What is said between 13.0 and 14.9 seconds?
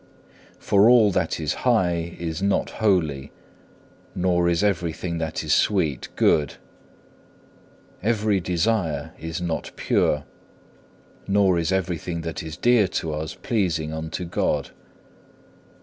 us pleasing unto God.